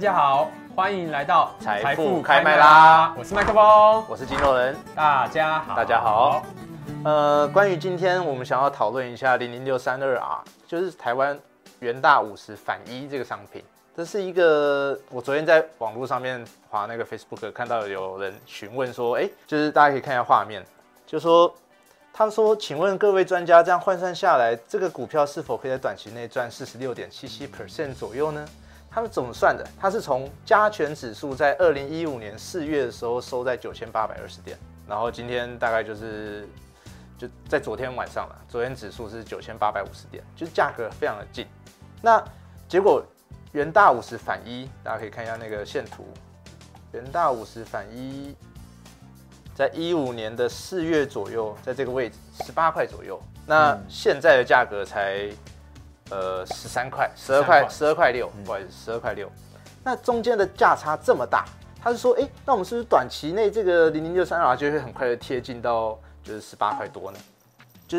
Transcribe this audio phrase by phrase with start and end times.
[0.00, 6.42] 大家好，欢迎来到财富开麦啦，我是麦克风，我是金肉人，大家好，大家好。
[7.04, 11.38] 呃，关于今天我们想要讨论一下零零六三二 R，就是台湾
[11.80, 13.62] 元大五十反一这个商品。
[13.94, 20.64] 这是一个，我昨天在网络上面划那个 Facebook 看到有人询问说，哎，就是大家可以看一下画面，
[21.06, 21.54] 就说
[22.10, 28.48] 他说，请问各位专家，这样换算下来，这个股票是否可以在短期内赚四十六点七七 percent 左右呢？
[28.90, 29.66] 他们怎么算的？
[29.80, 34.58] 他是从加权指数在二零一五年四月的时候收在九千八百二十点，
[34.88, 36.48] 然后今天大概就是
[37.16, 41.46] 就在昨天晚上了，昨天指数是九千八百五十点，就是价格非常的近，
[42.02, 42.22] 那
[42.68, 43.02] 结果。
[43.52, 46.06] 元大五十反一，大家可以看一下那个线图。
[46.92, 48.32] 元大五十反一，
[49.56, 53.20] 在一五年的四月左右，在这个位置十八块左右。
[53.48, 55.28] 那现在的价格才
[56.10, 59.30] 呃十三块，十二块，十二块六，不好意思，十二块六。
[59.82, 61.46] 那中间的价差这么大，
[61.82, 67.18] 他是说，哎，那我们是不是短期内这个零零六三 R 就会很快的贴近到就是十八块多呢？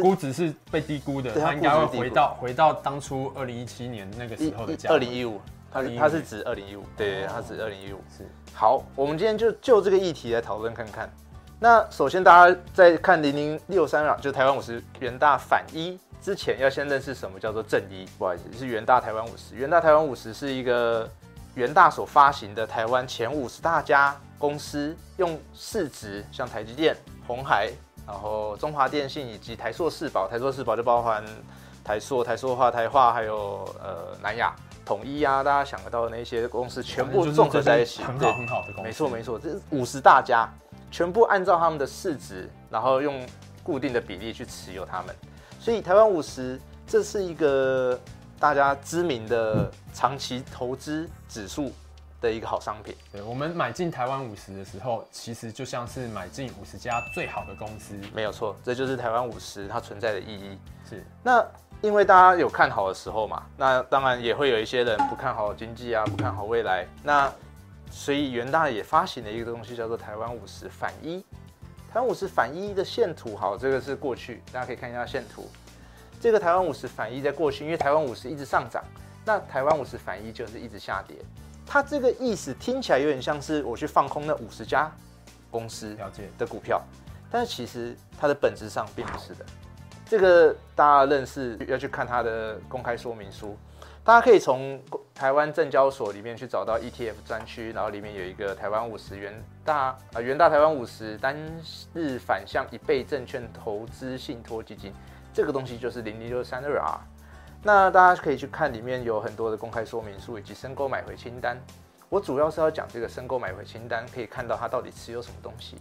[0.02, 4.90] 估值是被低估的，它应该会回到回到当初二零一七年那个时候的价。
[4.90, 7.98] 二零一五，它它是指二零一五，对，它指二零一五。
[8.16, 8.26] 是。
[8.54, 11.12] 好，我们今天就就这个议题来讨论看看。
[11.60, 18.06] 那首先大家在看零零六三 R，就台湾五十元大反一之前，要先认识什么叫做正一。
[18.18, 19.56] 不好意思，是元大台湾五十。
[19.56, 21.10] 元大台湾五十是一个
[21.56, 26.96] 元大所发行的台湾前五十大家公司，用市值像台积电、
[27.28, 27.72] 红海。
[28.08, 31.24] 然后中华电信以及台塑四宝，台塑四宝就包含
[31.84, 38.82] 台塑、台塑化、台化，还有呃南亚、统一啊，大家想得到的那些公司全部综合在一起，很好很好的公司。
[38.84, 40.50] 没错没错，这是五十大家，
[40.90, 43.26] 全部按照他们的市值，然后用
[43.64, 45.16] 固定的比例去持有他们。
[45.62, 47.98] 所以台湾五十这是一个
[48.40, 51.72] 大家知名的长期投资指数。
[52.22, 52.96] 的一个好商品。
[53.12, 57.96] 对，我们买进台湾五十的时候，其实就像是买进五十家最好的公司。
[58.14, 60.56] 没有错，这就是台湾五十它存在的意义。
[60.88, 61.04] 是。
[61.24, 61.44] 那
[61.82, 66.86] 因为大家有看好的时候嘛，那当然也会有一些人不看好经济啊，不看好未来。
[67.02, 67.28] 那
[67.90, 71.26] 所以元大也发行了一个东西，叫做台湾五十反一。
[71.94, 75.50] 台湾五十反一的线图，好，这个是过去，大家可以看一下线图。
[76.22, 78.82] 这个台湾五十反一在过去，因为台湾五十一直上涨，
[79.26, 81.18] 那台湾五十反一就是一直下跌。
[81.66, 84.90] 它这个意思听起来有点像是我去放空那五十家
[85.50, 85.98] 公司
[86.38, 86.82] 的股票，
[87.30, 89.46] 但是其实它的本质上并不是的。
[90.06, 93.58] 这个大家认识要去看它的公开说明书，
[94.04, 94.82] 大家可以从
[95.14, 99.32] 台湾证交所里面去找到 ETF 专区，然后里面有一个台湾五十元
[99.64, 101.38] 大啊元大台湾五十单
[101.94, 104.92] 日反向一倍证券投资信托基金，
[105.32, 107.00] 这个东西就是零零六三二 R。
[107.62, 111.56] 那大家可以去看里面有很多的公开说明书以及申购买回清单。
[112.10, 115.78] 我主要是要讲这个申购买回清单，可以看到它到底持有什么东西。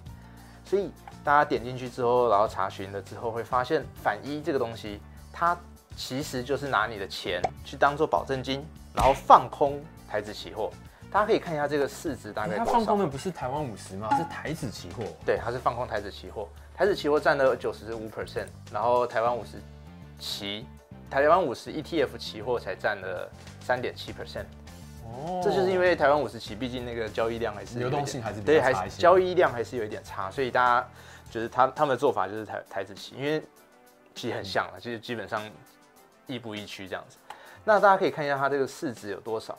[0.62, 0.92] 所以
[1.25, 5.00] 大家点进去之后，然后查询了之后，会发现反一这个东西，
[5.32, 5.56] 它
[5.97, 8.65] 其实就是拿你的钱去当做保证金，
[8.95, 10.71] 然后放空台指期货。
[11.11, 12.65] 大家可以看一下这个市值大概多少。
[12.65, 14.09] 它放空的不是台湾五十吗？
[14.17, 15.05] 是台指期货。
[15.27, 16.49] 对，它是放空台指期货。
[16.75, 19.61] 台指期货占了九十五 percent，然后台湾五十
[20.19, 20.67] 期。
[21.11, 23.29] 台湾五十 ETF 期货才占了
[23.61, 24.45] 三点七 percent，
[25.03, 30.89] 哦，这就是因为台湾五十期毕竟那个交易量还是流动性还是对，还是交易量还是有一点差，所以大家
[31.29, 33.43] 就是他他们的做法就是台台子期，因为
[34.15, 35.43] 其实很像了，其实基本上
[36.26, 37.16] 亦步亦趋这样子。
[37.64, 39.58] 那大家可以看一下它这个市值有多少，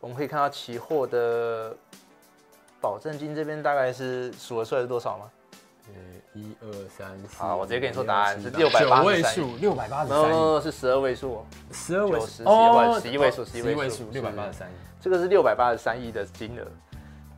[0.00, 1.76] 我们可以看到期货的
[2.80, 5.30] 保证金这边大概是数得出来是多少吗？
[5.88, 5.94] 呃，
[6.40, 16.66] 一二三四，好，我直接跟你说答案是六百八十三亿，六百八十三亿，no, 是十二位数，十二位数，哦，十一位数，十一位数，六百八十三亿，这个是六百八十三亿的金额，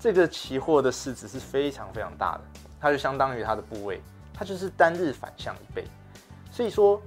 [0.01, 2.41] 这个期货的市值是非常非常大的，
[2.81, 4.01] 它就相当于它的部位，
[4.33, 5.85] 它就是单日反向一倍，
[6.51, 6.99] 所以说，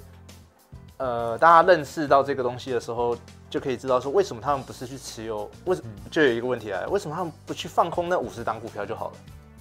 [1.01, 3.17] 呃，大家认识到这个东西的时候，
[3.49, 9.13] 就可以知道说为什么他们不是去持有，为什么就有一个问题来，为什么他们不去放空那五十档股票就好了？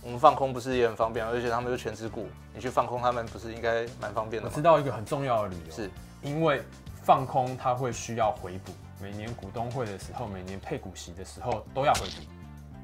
[0.03, 4.53] 我们放空不是也很方便，而且他们又全持股，你去放空他们不是应该蛮方便的吗？
[4.53, 5.91] 我知道一个很重要的理由，是。
[6.21, 6.61] 因为
[7.03, 12.23] 放空它会需要回补，每年股东会的时候，每年配股息的时候都要回补，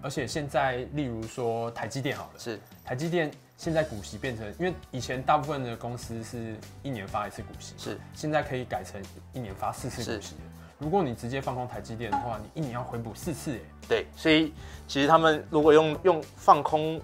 [0.00, 2.58] 而且现在例如说台积电好了，是。
[2.82, 10.37] 台积电现在股息变成，因为以前大部分的公司是一年发一次股息，是现在可以改成一年发四次股息。
[10.79, 13.61] 如果你直接放空台积电的话，你一年要回补四次哎。
[13.88, 14.53] 对，所以
[14.87, 17.00] 其实他们如果用用放空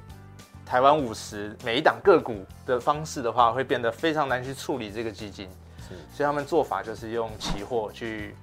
[0.66, 5.48] 台湾五十每一档个股的方式的话，会变得非常难去处理这个基金。
[5.88, 8.34] 是，所以他们做法就是用期货去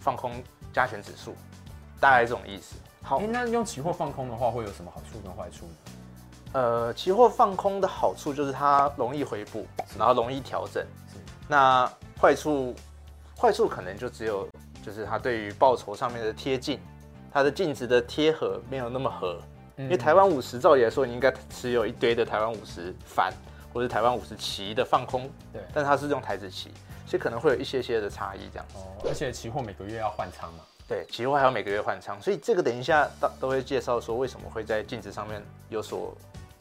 [0.00, 0.42] 放空
[0.72, 1.36] 加权指数。
[2.00, 2.76] 大概这种意思。
[3.02, 5.68] 好，欸、那用期货放空的话，会有什么好处跟坏处？
[6.52, 9.64] 呃，期货放空的好处就是它容易回补，
[9.96, 10.84] 然后容易调整。
[11.12, 11.18] 是。
[11.46, 11.88] 那
[12.20, 12.74] 坏处，
[13.38, 14.48] 坏处可能就只有，
[14.84, 16.80] 就是它对于报酬上面的贴近，
[17.32, 19.40] 它的净值的贴合没有那么合。
[19.76, 23.32] 嗯、因为台湾五十照理来说，你应该持有一堆的台湾五十反
[23.72, 25.30] 或者台湾五十期的放空。
[25.52, 25.62] 对。
[25.72, 26.72] 但它是用台子期，
[27.06, 28.66] 所以可能会有一些些的差异这样。
[28.74, 28.90] 哦。
[29.04, 30.64] 而且期货每个月要换仓嘛。
[30.88, 36.12] 对，期货还要每个月换仓，所以这个等一下都都会介绍说为什么会在净值上面有所。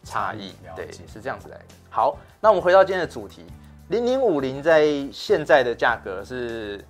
[0.04, 1.66] 差异，对，是这样子来的。
[1.90, 3.46] 好，那我们回到今天的主题，
[3.90, 6.84] 零零五零在现在的价格是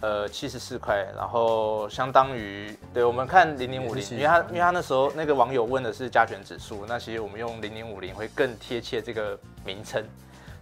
[0.00, 10.02] 呃七十四块，然后相当于，对，我们看零零五零，因为他因为他那时候那个网友问的是加权指数，那其实我们用零零五零会更贴切这个名称，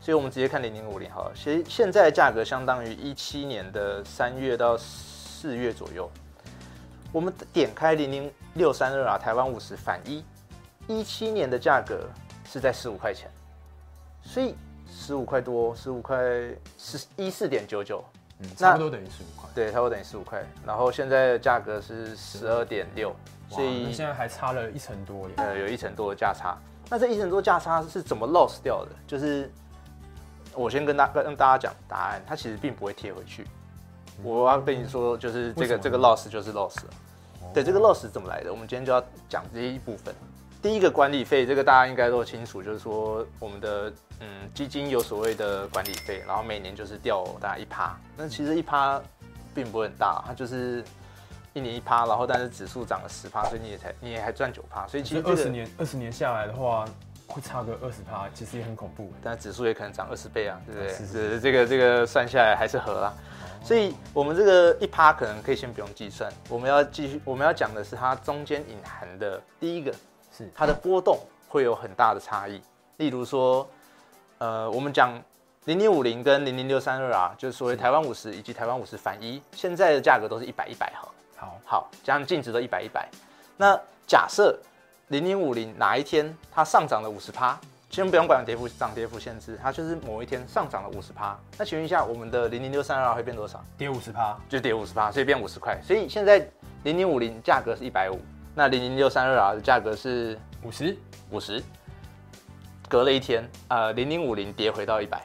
[0.01, 1.33] 所以我们直接看零零五零好了。
[1.35, 6.11] 其实现在的价格相当于一七年的三月到四月左右，
[7.13, 10.23] 我们点开零零六三二啊，台湾五十反一。
[10.88, 12.06] 一七年的价格
[12.44, 13.31] 是在十五块钱，
[14.23, 14.55] 所以
[14.88, 16.17] 十五块多，十五块
[16.79, 18.05] 十一四点九九，
[18.38, 20.44] 嗯，差不多等于十五块，对，差不多等于十五块。
[20.65, 23.15] 然后现在的价格是十二点六，
[23.50, 26.56] 所以现在还差了一成多耶，呃，有一成多的价差。
[26.88, 28.93] 那这一成多价差是怎么 loss 掉的？
[29.09, 29.50] 就是
[30.55, 33.43] 我先跟大跟大家讲答案，它其实并不会贴回去。
[34.19, 36.77] 嗯、我要跟你说，就是这个这个 loss 就是 loss
[37.53, 38.53] 对，这个 loss 怎么来的？
[38.53, 40.15] 我们今天就要讲这一部分。
[40.67, 47.97] 第一个管理费，这个大家应该都清楚，就是说我们的嗯基金有所谓的管理费，然后每年就是掉大概一趴。
[48.17, 49.01] 那其实一趴
[49.55, 50.83] 并不会很大，它就是
[51.55, 54.89] 一年一趴，然后但是指数涨了十趴，所以你也才你也还赚九趴。
[54.89, 56.85] 所以其实二十年二十年下来的话，
[57.29, 59.12] 会差个二十趴，其实也很恐怖。
[59.23, 60.93] 但指数也可能涨二十倍啊，对不对？
[60.93, 63.15] 是是，这个这个算下来还是合啦。
[63.62, 69.95] 所以我们这个一趴可能可以先不用计算，我们要继续我们要讲的是它中间隐含的第一个。
[70.37, 71.19] 是它的波动
[71.49, 72.61] 会有很大的差异，
[72.99, 73.67] 例如说，
[74.38, 75.19] 呃，我们讲
[75.65, 81.09] 零零五零跟零零六三二啊，就是所谓台湾五十以及台湾五十反一，现在的价格都是一百一百哈。
[81.37, 83.09] 好，好，加上净值都一百一百。
[83.56, 84.59] 那假设
[85.09, 93.65] 零零五零哪一天它上涨了五十趴，先不用管跌幅涨跌幅限制，它就是某一天上涨了五十趴，那请问一下，我们的零零六三二会变多少？
[93.79, 95.81] 跌五十趴，就跌五十趴，所以变五十块。
[95.83, 96.38] 所以现在
[96.85, 98.21] 零零五零价格是一百五。
[98.58, 100.97] 那零零六三二 R 的价格是五十
[101.31, 101.62] 五十，
[102.88, 105.23] 隔了一天，呃，零零五零跌回到一百，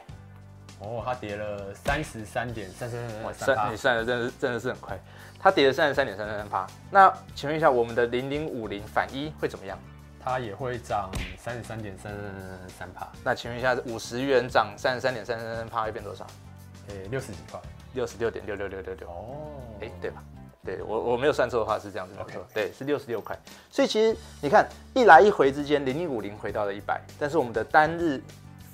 [0.80, 3.00] 哦，它跌了三十三点三三
[3.32, 5.00] 三三，你算的真的真的是很快，
[5.40, 6.66] 它跌了三十三点三三三趴。
[6.90, 9.78] 那请问一下，我们的零零五零反一会怎么样？
[10.22, 13.10] 它也会涨三十三点三三三趴。
[13.24, 16.26] 那请问一下，五十元涨三十三点三三三趴会变多少？
[16.88, 17.58] 诶，六十几块，
[17.94, 19.08] 六十六点六六六六六。
[19.08, 19.36] 哦，
[19.80, 20.22] 哎，对吧？
[20.64, 23.36] 对我我没有算错的话是这样子没错.对，是六十六块。
[23.68, 28.22] 所以其实你看一来一回之间，零零五零回到了一百，但是我们的单日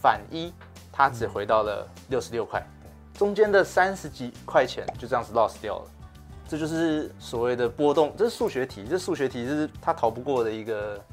[0.03, 0.53] 反一
[0.93, 2.63] 它只回到了六十六块，
[3.15, 5.91] 中间的三十几块钱就这样子 lost 掉了。
[6.47, 11.05] 这就是所谓的波动，这是数学题，这数学题是它逃不过的一个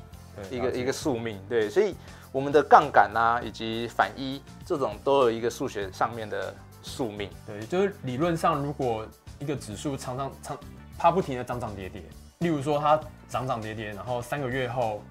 [0.52, 1.40] 一个一个宿命。
[1.48, 1.96] 对，所以
[2.34, 6.54] 我们的杠杆啊以及反一这种都有一个数学上面的
[6.84, 7.30] 宿命。
[7.48, 9.08] 对，就是理论上如果。
[9.40, 10.58] 一个指数常常常
[10.98, 12.02] 它不停的涨涨跌跌，
[12.40, 15.04] 例如说它涨涨跌跌，然后三个月后，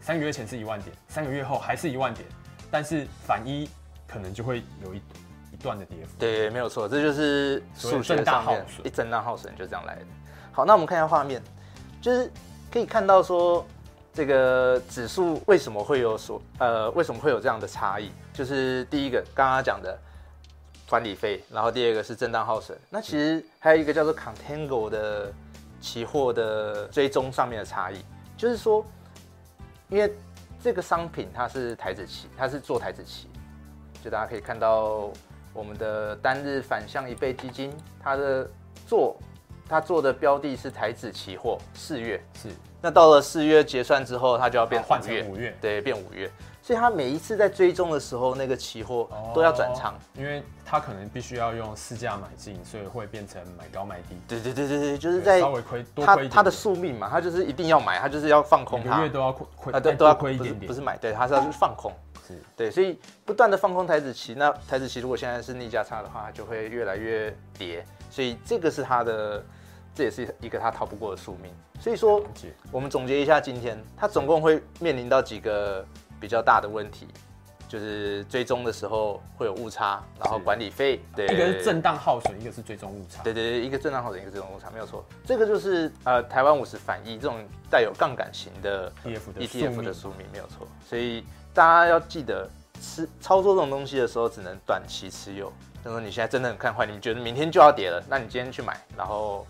[0.00, 2.26] 三个月前是一万点，三个月后还是一万点，
[2.70, 3.68] 但是反一
[4.06, 5.02] 可能就会有一
[5.52, 6.12] 一段的跌幅。
[6.18, 10.06] 对，没有错，这就是数学上面一震荡耗损就这样来的。
[10.52, 11.42] 好，那我们看一下画面，
[12.00, 12.30] 就是
[12.72, 13.66] 可以看到说
[14.12, 18.10] 这个指数为什么会有所呃为什么会有这样的差异？
[18.32, 19.98] 就是第一个刚刚讲的。
[20.88, 22.76] 管理费，然后第二个是震荡耗损。
[22.88, 25.32] 那其实还有一个叫做 Contango 的
[25.80, 28.02] 期货的追踪上面的差异，
[28.36, 28.84] 就是说，
[29.88, 30.12] 因为
[30.62, 33.28] 这个商品它是台子期，它是做台子期，
[34.02, 35.10] 就大家可以看到
[35.52, 38.48] 我们的单日反向一倍基金，它的
[38.86, 39.16] 做
[39.68, 42.48] 它做的标的是台子期货，四月是。
[42.80, 46.30] 那到了四月结算之后，它就要变换成五月，对，变五月。
[46.68, 54.14] 所以他每一次在追踪的时候，那个期货都要转仓，因为他可能必须要用市价买进，所以会变成买高卖低。
[54.28, 56.30] 对对对对对，就是在稍微亏多亏一点。
[56.30, 58.80] 他的宿命嘛，他就是一定要买，他就是要放空。
[58.84, 60.66] 每个月都要亏亏啊，对，都要亏一点点。
[60.66, 61.90] 不是买，对，他是要去放空。
[62.26, 67.82] 是，对，所以不断的放空台子期，那台子期如果现在是逆价差的话，就会越来越跌。
[68.10, 69.42] 所以这个是他的，
[69.94, 71.50] 这也是一个他逃不过的宿命。
[71.80, 72.22] 所以说，
[72.70, 75.82] 我们总结一下，今天他总共会面临到几个
[76.20, 77.08] 比较大的问题。
[77.68, 85.04] 就是追踪的时候会有误差，然后管理费，对，一个是震荡耗损，一个是追踪误差，对对对，一个震荡耗损，一个追踪误差，没有错。
[85.22, 90.66] 这个就是呃台湾五十反一这种带有杠杆型的 ETF 的宿命，没有错。
[90.88, 92.48] 所以大家要记得，
[92.80, 95.52] 吃操作这种东西的时候，只能短期持有。
[95.84, 99.46] 就是说你现在真的很看坏，你觉得明天就要跌了，那你今天去买，然后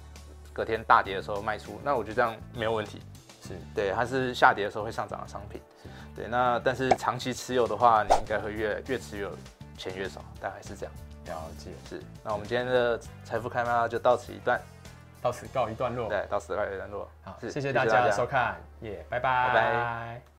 [0.52, 3.00] 隔天大跌的时候卖出，那我觉得这样没有问题。
[3.46, 5.60] 是对，它是下跌的时候会上涨的商品。
[6.18, 9.30] 对，那但是长期持有的话，你应该会越越持有
[9.76, 10.92] 钱越少，大概是这样。
[11.26, 11.70] 了解。
[11.88, 14.60] 是，那我们今天的财富开麦就到此一段，
[15.22, 16.08] 到此告一段落。
[16.08, 17.08] 对，到此告一段落。
[17.22, 19.48] 好，谢谢大家的收看，耶，拜拜。
[19.48, 20.28] 拜拜。